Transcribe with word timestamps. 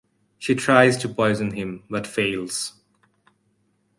She 0.39 0.55
tries 0.55 0.97
to 0.97 1.07
poison 1.09 1.51
him, 1.51 1.83
but 1.87 2.07
fails. 2.07 2.73